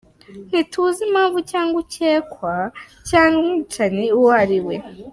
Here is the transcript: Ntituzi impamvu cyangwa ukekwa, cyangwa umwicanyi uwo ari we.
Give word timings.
Ntituzi 0.49 0.99
impamvu 1.07 1.37
cyangwa 1.51 1.75
ukekwa, 1.83 2.53
cyangwa 3.09 3.35
umwicanyi 3.41 4.05
uwo 4.17 4.31
ari 4.43 4.59
we. 4.65 4.75